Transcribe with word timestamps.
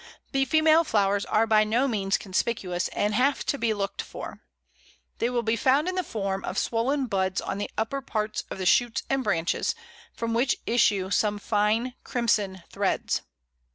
The 0.31 0.45
female 0.45 0.83
flowers 0.83 1.25
are 1.25 1.45
by 1.45 1.63
no 1.63 1.87
means 1.87 2.17
conspicuous, 2.17 2.87
and 2.87 3.13
have 3.13 3.45
to 3.45 3.57
be 3.59 3.71
looked 3.71 4.01
for. 4.01 4.41
They 5.19 5.29
will 5.29 5.43
be 5.43 5.55
found 5.55 5.87
in 5.87 5.93
the 5.93 6.03
form 6.03 6.43
of 6.43 6.57
swollen 6.57 7.05
buds 7.05 7.39
on 7.39 7.59
the 7.59 7.69
upper 7.77 8.01
parts 8.01 8.43
of 8.49 8.57
the 8.57 8.65
shoots 8.65 9.03
and 9.11 9.23
branches, 9.23 9.75
from 10.11 10.33
which 10.33 10.55
issue 10.65 11.11
some 11.11 11.37
fine 11.37 11.93
crimson 12.03 12.63
threads. 12.71 13.21